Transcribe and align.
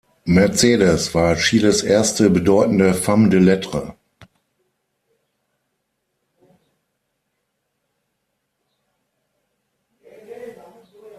Mercedes 0.25 1.13
war 1.13 1.35
Chiles 1.35 1.83
erste 1.83 2.31
bedeutende 2.31 2.95
Femme 2.95 3.29
de 3.29 3.37
lettres. 3.39 3.91